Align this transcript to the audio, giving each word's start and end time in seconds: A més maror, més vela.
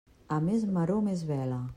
A 0.37 0.37
més 0.45 0.63
maror, 0.77 1.03
més 1.09 1.23
vela. 1.33 1.61